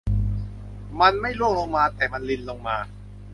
[0.99, 2.77] มันไม่ร่วงลงมาแต่มันรินลงมา